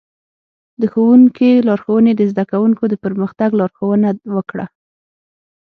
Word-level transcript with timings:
د 0.81 0.83
ښوونکي 0.93 1.51
لارښوونې 1.67 2.11
د 2.15 2.21
زده 2.31 2.43
کوونکو 2.51 2.83
د 2.89 2.93
پرمختګ 3.03 3.49
لارښوونه 3.59 4.09
وکړه. 4.35 4.65